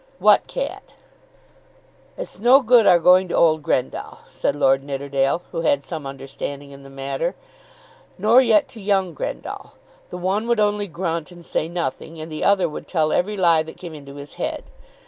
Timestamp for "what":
0.17-0.47